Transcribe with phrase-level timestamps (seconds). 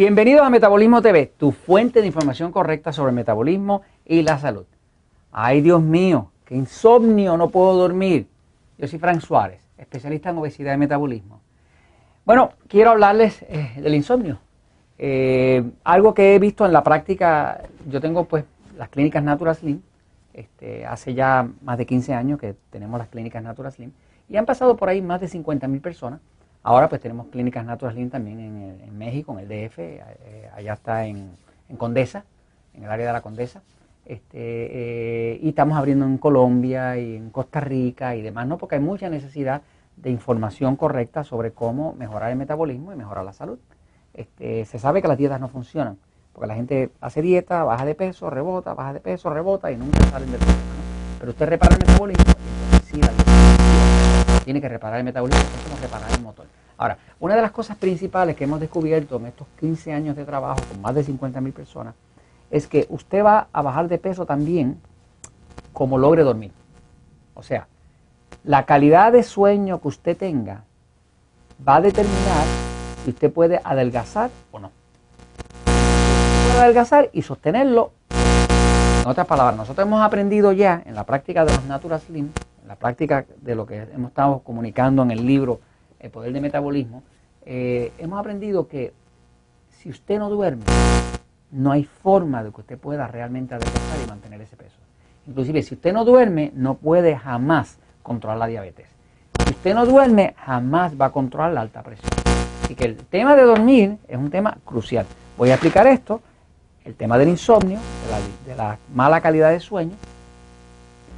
[0.00, 4.64] Bienvenidos a Metabolismo TV, tu fuente de información correcta sobre metabolismo y la salud.
[5.30, 8.26] Ay, Dios mío, qué insomnio, no puedo dormir.
[8.78, 11.42] Yo soy Frank Suárez, especialista en obesidad y metabolismo.
[12.24, 14.38] Bueno, quiero hablarles eh, del insomnio.
[14.96, 18.46] Eh, algo que he visto en la práctica, yo tengo pues
[18.78, 19.82] las clínicas Natural Slim,
[20.32, 23.92] este, hace ya más de 15 años que tenemos las clínicas Natural Slim,
[24.30, 26.20] y han pasado por ahí más de 50 mil personas
[26.62, 31.06] Ahora pues tenemos clínicas Natural Slim también en, México, en el DF, eh, allá está
[31.06, 31.30] en,
[31.78, 32.24] Condesa,
[32.74, 33.62] en el área de la Condesa.
[34.04, 38.58] Este, eh, y estamos abriendo en Colombia y en Costa Rica y demás, ¿no?
[38.58, 39.62] Porque hay mucha necesidad
[39.96, 43.58] de información correcta sobre cómo mejorar el metabolismo y mejorar la salud.
[44.12, 45.98] Este, se sabe que las dietas no funcionan,
[46.32, 50.04] porque la gente hace dieta, baja de peso, rebota, baja de peso, rebota y nunca
[50.06, 50.62] salen del problema.
[51.20, 52.24] Pero usted repara el metabolismo
[52.72, 53.39] y sí la
[54.50, 56.44] tiene que reparar el metabolismo, es como reparar el motor.
[56.76, 60.60] Ahora, una de las cosas principales que hemos descubierto en estos 15 años de trabajo
[60.68, 61.94] con más de 50 mil personas
[62.50, 64.80] es que usted va a bajar de peso también
[65.72, 66.50] como logre dormir.
[67.34, 67.68] O sea,
[68.42, 70.64] la calidad de sueño que usted tenga
[71.66, 72.44] va a determinar
[73.04, 74.72] si usted puede adelgazar o no.
[76.48, 77.92] Puede adelgazar y sostenerlo.
[79.04, 82.32] En otras palabras, nosotros hemos aprendido ya en la práctica de los Natural Slim
[82.70, 85.58] la práctica de lo que hemos estado comunicando en el libro
[85.98, 87.02] El Poder de Metabolismo,
[87.44, 88.92] eh, hemos aprendido que
[89.70, 90.62] si usted no duerme,
[91.50, 94.76] no hay forma de que usted pueda realmente adelgazar y mantener ese peso.
[95.26, 98.86] Inclusive, si usted no duerme, no puede jamás controlar la diabetes.
[99.44, 102.12] Si usted no duerme, jamás va a controlar la alta presión.
[102.62, 105.06] Así que el tema de dormir es un tema crucial.
[105.36, 106.20] Voy a explicar esto,
[106.84, 107.80] el tema del insomnio,
[108.46, 109.96] de la mala calidad de sueño,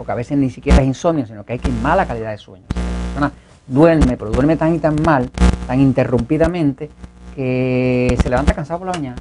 [0.00, 2.64] porque a veces ni siquiera es insomnio, sino que hay que mala calidad de sueño.
[2.70, 3.32] la persona
[3.66, 5.30] duerme, pero duerme tan y tan mal,
[5.66, 6.88] tan interrumpidamente,
[7.34, 9.16] que se levanta cansado por la mañana.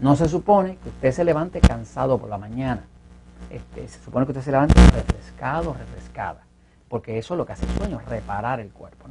[0.00, 2.82] No se supone que usted se levante cansado por la mañana.
[3.48, 6.40] Este, se supone que usted se levante refrescado, refrescada,
[6.88, 9.06] porque eso es lo que hace el sueño, reparar el cuerpo.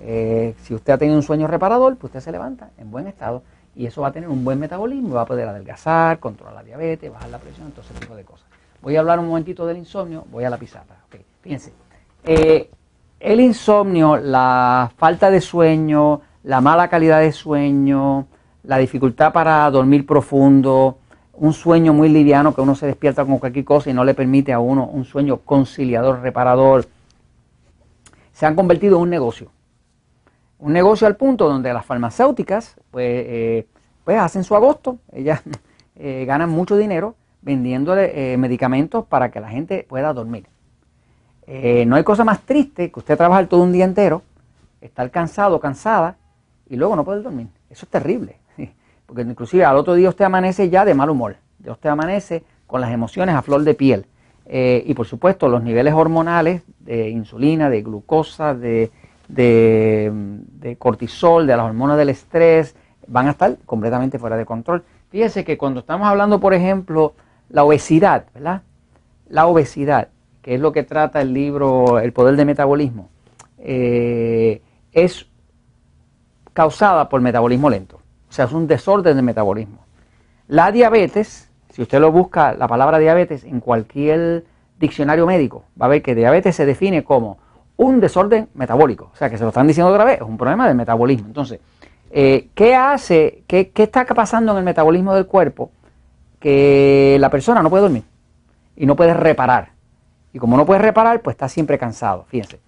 [0.00, 3.42] Eh, si usted ha tenido un sueño reparador, pues usted se levanta en buen estado
[3.76, 7.12] y eso va a tener un buen metabolismo, va a poder adelgazar, controlar la diabetes,
[7.12, 8.46] bajar la presión, todo ese tipo de cosas.
[8.82, 10.96] Voy a hablar un momentito del insomnio, voy a la pizarra.
[11.40, 11.72] fíjense.
[12.24, 12.68] Eh,
[13.20, 18.26] el insomnio, la falta de sueño, la mala calidad de sueño,
[18.64, 20.98] la dificultad para dormir profundo,
[21.34, 24.52] un sueño muy liviano que uno se despierta con cualquier cosa y no le permite
[24.52, 26.86] a uno un sueño conciliador, reparador,
[28.32, 29.52] se han convertido en un negocio.
[30.58, 33.66] Un negocio al punto donde las farmacéuticas pues, eh,
[34.04, 35.40] pues hacen su agosto, ellas
[35.94, 40.46] eh, ganan mucho dinero vendiéndole eh, medicamentos para que la gente pueda dormir.
[41.46, 44.22] Eh, no hay cosa más triste que usted trabajar todo un día entero,
[44.80, 46.16] estar cansado, cansada,
[46.68, 47.48] y luego no poder dormir.
[47.68, 48.36] Eso es terrible.
[49.06, 51.36] Porque inclusive al otro día usted amanece ya de mal humor.
[51.58, 54.06] Ya usted amanece con las emociones a flor de piel.
[54.46, 58.90] Eh, y por supuesto los niveles hormonales de insulina, de glucosa, de,
[59.28, 62.74] de cortisol, de las hormonas del estrés,
[63.06, 64.82] van a estar completamente fuera de control.
[65.10, 67.14] Fíjese que cuando estamos hablando, por ejemplo,
[67.52, 68.62] la obesidad, ¿verdad?
[69.28, 70.08] La obesidad,
[70.40, 73.10] que es lo que trata el libro El poder del metabolismo,
[73.58, 75.26] eh, es
[76.52, 78.00] causada por metabolismo lento.
[78.28, 79.84] O sea, es un desorden del metabolismo.
[80.48, 84.44] La diabetes, si usted lo busca, la palabra diabetes en cualquier
[84.78, 87.38] diccionario médico, va a ver que diabetes se define como
[87.76, 89.10] un desorden metabólico.
[89.12, 91.28] O sea, que se lo están diciendo otra vez, es un problema del metabolismo.
[91.28, 91.60] Entonces,
[92.10, 95.70] eh, ¿qué hace, qué, qué está pasando en el metabolismo del cuerpo?
[96.42, 98.02] Que la persona no puede dormir
[98.74, 99.70] y no puede reparar.
[100.32, 102.24] Y como no puede reparar, pues está siempre cansado.
[102.28, 102.58] Fíjense.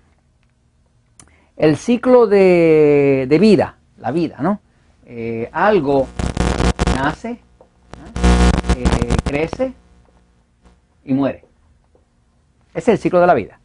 [1.56, 4.60] El ciclo de, vida, la vida, ¿no?
[5.06, 6.06] Eh, algo
[6.96, 7.40] nace,
[8.76, 9.72] eh, crece
[11.04, 11.44] y muere.
[12.75, 13.58] Ese es el ciclo de la vida.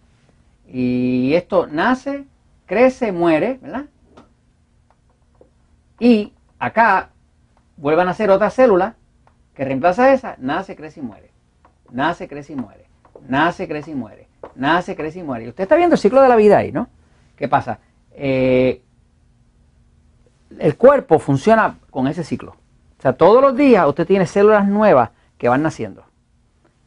[0.68, 2.25] Y esto nace,
[2.66, 3.86] crece, muere, ¿verdad?
[6.00, 7.10] Y acá
[7.78, 8.95] vuelvan a ser otras células
[9.60, 11.32] que reemplaza esa, nace, crece y muere.
[11.92, 12.86] Nace, crece y muere.
[13.28, 14.30] Nace, crece y muere.
[14.56, 15.44] Nace, crece y muere.
[15.44, 16.88] Y usted está viendo el ciclo de la vida ahí, ¿no?
[17.36, 17.80] ¿Qué pasa?
[18.14, 18.82] Eh,
[20.58, 22.52] el cuerpo funciona con ese ciclo.
[23.00, 26.06] O sea, todos los días usted tiene células nuevas que van naciendo.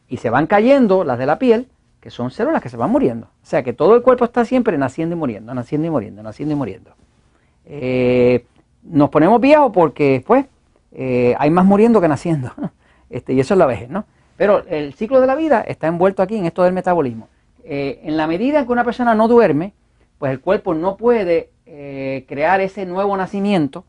[0.07, 1.67] Y se van cayendo las de la piel,
[1.99, 3.27] que son células que se van muriendo.
[3.27, 6.55] O sea, que todo el cuerpo está siempre naciendo y muriendo, naciendo y muriendo, naciendo
[6.55, 6.95] y muriendo.
[7.65, 8.47] Eh,
[8.81, 10.47] nos ponemos viejos porque, pues,
[10.93, 12.51] eh, hay más muriendo que naciendo.
[13.09, 14.05] Este, y eso es la vejez, ¿no?
[14.37, 17.27] Pero el ciclo de la vida está envuelto aquí en esto del metabolismo.
[17.63, 19.73] Eh, en la medida que una persona no duerme,
[20.17, 23.85] pues el cuerpo no puede eh, crear ese nuevo nacimiento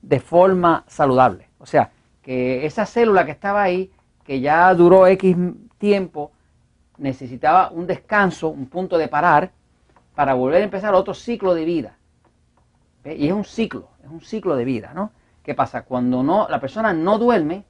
[0.00, 1.48] de forma saludable.
[1.58, 1.90] O sea,
[2.22, 3.90] que esa célula que estaba ahí,
[4.22, 5.36] que ya duró X
[5.78, 6.30] tiempo,
[6.98, 9.50] necesitaba un descanso, un punto de parar,
[10.14, 11.96] para volver a empezar otro ciclo de vida.
[13.04, 15.10] Y es un ciclo, es un ciclo de vida, ¿no?
[15.48, 15.80] ¿Qué pasa?
[15.80, 17.64] Cuando no, la persona no duerme,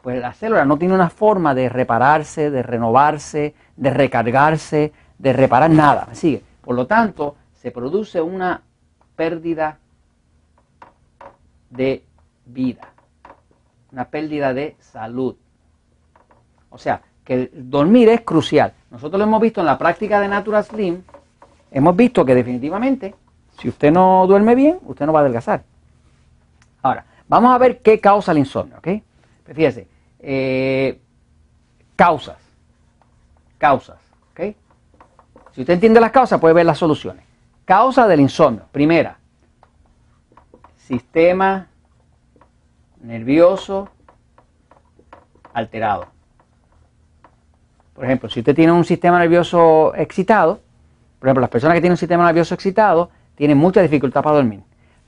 [0.00, 5.68] pues la célula no tiene una forma de repararse, de renovarse, de recargarse, de reparar
[5.68, 6.08] nada.
[6.12, 6.42] ¿Sigue?
[6.62, 8.62] Por lo tanto, se produce una
[9.14, 9.76] pérdida
[11.68, 12.02] de
[12.46, 12.88] vida,
[13.92, 15.36] una pérdida de salud.
[16.70, 18.72] O sea, que dormir es crucial.
[18.90, 21.02] Nosotros lo hemos visto en la práctica de Natural Slim,
[21.70, 23.14] hemos visto que definitivamente,
[23.60, 25.73] si usted no duerme bien, usted no va a adelgazar.
[26.84, 28.88] Ahora, vamos a ver qué causa el insomnio, ¿ok?
[29.44, 29.88] Pues fíjese,
[30.20, 31.00] eh,
[31.96, 32.36] causas,
[33.56, 33.96] causas,
[34.32, 34.54] ¿ok?
[35.52, 37.24] Si usted entiende las causas, puede ver las soluciones.
[37.64, 38.66] Causa del insomnio.
[38.70, 39.16] Primera,
[40.76, 41.68] sistema
[43.00, 43.88] nervioso
[45.54, 46.08] alterado.
[47.94, 50.60] Por ejemplo, si usted tiene un sistema nervioso excitado,
[51.18, 54.60] por ejemplo, las personas que tienen un sistema nervioso excitado tienen mucha dificultad para dormir.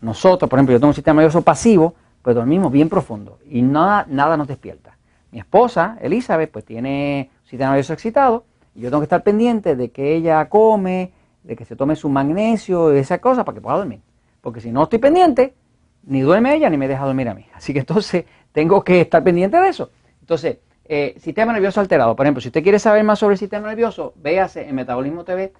[0.06, 4.06] Nosotros, por ejemplo, yo tengo un sistema nervioso pasivo, pues dormimos bien profundo y nada,
[4.08, 4.96] nada nos despierta.
[5.32, 8.44] Mi esposa, Elizabeth, pues tiene un sistema nervioso excitado
[8.76, 11.10] y yo tengo que estar pendiente de que ella come,
[11.42, 14.00] de que se tome su magnesio y esa cosa para que pueda dormir.
[14.42, 15.54] Porque si no estoy pendiente,
[16.04, 17.44] ni duerme ella ni me deja dormir a mí.
[17.52, 19.90] Así que entonces tengo que estar pendiente de eso.
[20.20, 22.14] Entonces, eh, sistema nervioso alterado.
[22.14, 25.52] Por ejemplo, si usted quiere saber más sobre el sistema nervioso, véase en Metabolismo TV,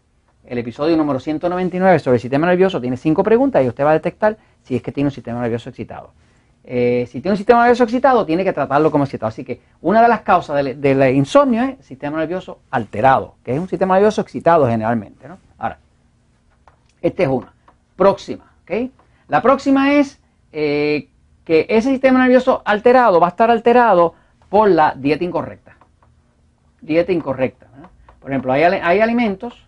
[0.47, 2.81] el episodio número 199 sobre el sistema nervioso.
[2.81, 5.69] Tiene cinco preguntas y usted va a detectar si es que tiene un sistema nervioso
[5.69, 6.13] excitado.
[6.65, 9.29] Eh, si tiene un sistema nervioso excitado, tiene que tratarlo como excitado.
[9.29, 13.69] Así que una de las causas del, insomnio es sistema nervioso alterado, que es un
[13.69, 15.29] sistema nervioso excitado generalmente.
[15.29, 15.39] ¿no?
[15.59, 15.79] Ahora,
[17.01, 17.53] esta es una.
[17.95, 18.53] Próxima.
[18.63, 18.91] ¿okay?
[19.29, 20.21] La próxima es
[20.53, 21.09] eh,
[21.45, 24.15] que ese sistema nervioso alterado va a estar alterado
[24.49, 25.77] por la dieta incorrecta.
[26.81, 27.67] Dieta incorrecta.
[28.21, 29.66] Por ejemplo, hay, hay alimentos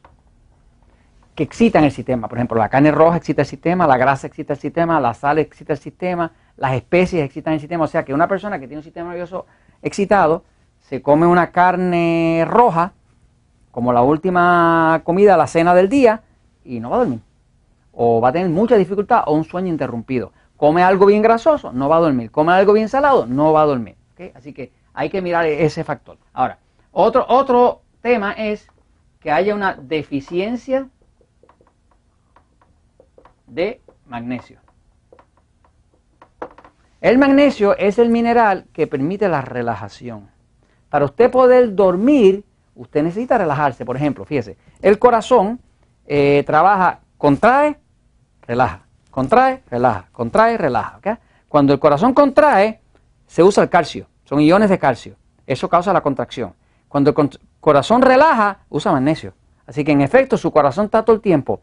[1.38, 2.26] que excitan el sistema.
[2.26, 5.38] Por ejemplo, la carne roja excita el sistema, la grasa excita el sistema, la sal
[5.38, 7.84] excita el sistema, las especies excitan el sistema.
[7.84, 9.46] O sea que una persona que tiene un sistema nervioso
[9.80, 10.42] excitado
[10.80, 12.92] se come una carne roja
[13.70, 16.22] como la última comida, la cena del día,
[16.64, 17.20] y no va a dormir.
[17.92, 20.32] O va a tener mucha dificultad o un sueño interrumpido.
[20.56, 22.32] Come algo bien grasoso, no va a dormir.
[22.32, 23.94] Come algo bien salado, no va a dormir.
[24.34, 26.18] Así que hay que mirar ese factor.
[26.32, 26.58] Ahora,
[26.90, 28.66] otro, otro tema es
[29.20, 30.88] que haya una deficiencia
[33.48, 34.60] de magnesio.
[37.00, 40.28] El magnesio es el mineral que permite la relajación.
[40.88, 43.84] Para usted poder dormir, usted necesita relajarse.
[43.84, 45.60] Por ejemplo, fíjese, el corazón
[46.06, 47.78] eh, trabaja, contrae,
[48.42, 51.00] relaja, contrae, relaja, contrae, relaja.
[51.48, 52.80] Cuando el corazón contrae,
[53.26, 55.14] se usa el calcio, son iones de calcio.
[55.46, 56.54] Eso causa la contracción.
[56.88, 57.30] Cuando el
[57.60, 59.34] corazón relaja, usa magnesio.
[59.66, 61.60] Así que en efecto su corazón está todo el tiempo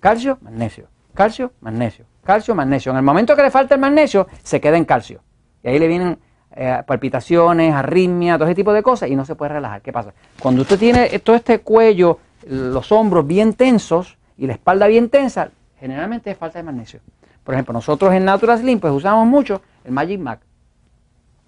[0.00, 2.90] calcio, magnesio, calcio, magnesio, calcio, magnesio.
[2.92, 5.20] En el momento que le falta el magnesio, se queda en calcio.
[5.62, 6.18] Y ahí le vienen
[6.54, 9.82] eh, palpitaciones, arritmia, todo ese tipo de cosas y no se puede relajar.
[9.82, 10.12] ¿Qué pasa?
[10.40, 15.50] Cuando usted tiene todo este cuello, los hombros bien tensos y la espalda bien tensa,
[15.78, 17.00] generalmente es falta de magnesio.
[17.44, 20.40] Por ejemplo, nosotros en Natural Slim pues usamos mucho el Magic Mac.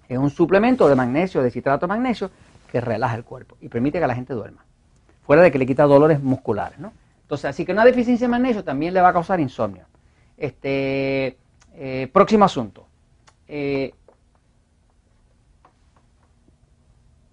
[0.07, 2.31] Es un suplemento de magnesio, de citrato de magnesio,
[2.71, 4.65] que relaja el cuerpo y permite que la gente duerma.
[5.23, 6.93] Fuera de que le quita dolores musculares, ¿no?
[7.31, 9.85] Entonces, así que una deficiencia de magnesio también le va a causar insomnio.
[10.35, 11.37] Este,
[11.75, 12.87] eh, próximo asunto.
[13.47, 13.93] Eh,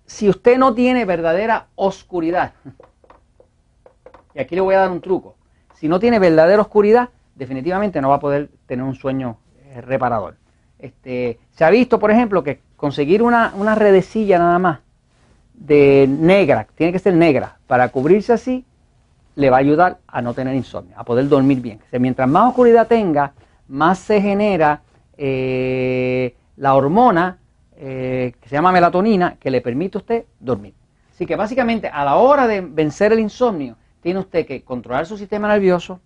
[0.06, 2.52] si usted no tiene verdadera oscuridad,
[4.36, 5.34] y aquí le voy a dar un truco,
[5.74, 10.36] si no tiene verdadera oscuridad, definitivamente no va a poder tener un sueño eh, reparador.
[10.78, 14.78] Este, se ha visto, por ejemplo, que conseguir una, una redecilla nada más
[15.54, 18.64] de negra, tiene que ser negra, para cubrirse así,
[19.38, 21.78] le va a ayudar a no tener insomnio, a poder dormir bien.
[21.92, 23.34] mientras más oscuridad tenga,
[23.68, 24.82] más se genera
[25.16, 27.38] eh, la hormona
[27.76, 30.74] eh, que se llama melatonina que le permite a usted dormir.
[31.14, 35.16] Así que básicamente a la hora de vencer el insomnio, tiene usted que controlar su
[35.16, 36.00] sistema nervioso,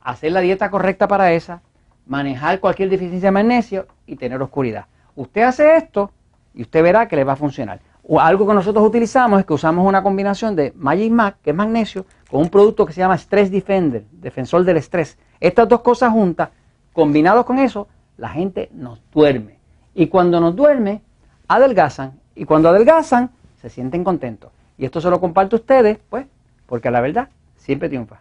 [0.00, 1.60] hacer la dieta correcta para esa,
[2.06, 4.86] manejar cualquier deficiencia de magnesio y tener oscuridad.
[5.14, 6.10] Usted hace esto
[6.54, 7.80] y usted verá que le va a funcionar.
[8.02, 11.56] O algo que nosotros utilizamos es que usamos una combinación de Magic Mac, que es
[11.56, 15.18] magnesio, con un producto que se llama Stress Defender, defensor del estrés.
[15.40, 16.50] Estas dos cosas juntas,
[16.92, 19.58] combinados con eso, la gente nos duerme.
[19.94, 21.02] Y cuando nos duerme,
[21.48, 22.18] adelgazan.
[22.34, 23.30] Y cuando adelgazan,
[23.60, 24.50] se sienten contentos.
[24.78, 26.26] Y esto se lo comparto a ustedes, pues,
[26.66, 28.20] porque la verdad siempre triunfa.